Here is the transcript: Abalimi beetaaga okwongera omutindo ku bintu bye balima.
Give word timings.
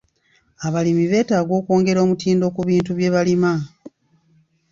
Abalimi 0.65 1.03
beetaaga 1.11 1.53
okwongera 1.59 1.99
omutindo 2.05 2.45
ku 2.55 2.61
bintu 2.69 2.91
bye 2.97 3.09
balima. 3.15 3.53